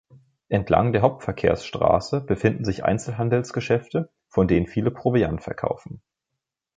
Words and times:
Entlang 0.49 0.93
der 0.93 1.03
Hauptverkehrsstraße 1.03 2.21
befinden 2.21 2.65
sich 2.65 2.83
Einzelhandelsgeschäfte, 2.83 4.09
von 4.29 4.47
denen 4.47 4.65
viele 4.65 4.89
Proviant 4.89 5.43
verkaufen. 5.43 6.01